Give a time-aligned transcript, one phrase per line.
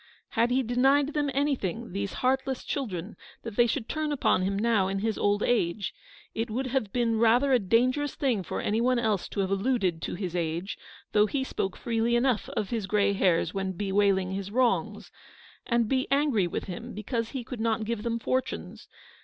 [0.29, 4.87] Had he denied them anything, these heartless children, that they should turn upon him now
[4.87, 5.93] in his old age—
[6.33, 10.15] it would have been rather a dangerous thing for anyone else to have alluded to
[10.15, 10.75] his age,
[11.11, 15.11] though he spoke freely enough of his grey hairs when bewailing his wrongs—
[15.67, 18.87] and be angry with him, because he could not give them fortunes